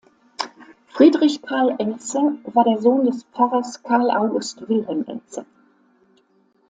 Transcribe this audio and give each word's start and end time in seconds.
Friedrich 0.87 1.43
Karl 1.43 1.75
Elze 1.77 2.17
war 2.45 2.63
der 2.63 2.81
Sohn 2.81 3.05
des 3.05 3.23
Pfarrers 3.25 3.83
Karl 3.83 4.09
August 4.09 4.67
Wilhelm 4.67 5.05
Elze. 5.05 5.45